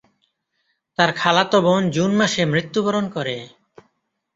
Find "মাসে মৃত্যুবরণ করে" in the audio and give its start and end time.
2.15-3.37